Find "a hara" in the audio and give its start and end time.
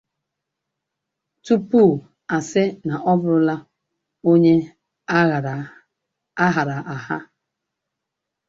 5.17-6.77